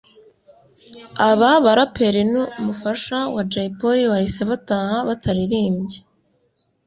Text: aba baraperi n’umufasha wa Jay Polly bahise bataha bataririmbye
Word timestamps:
aba 1.29 1.51
baraperi 1.65 2.21
n’umufasha 2.31 3.17
wa 3.35 3.43
Jay 3.51 3.69
Polly 3.79 4.03
bahise 4.11 4.41
bataha 4.51 4.95
bataririmbye 5.07 5.97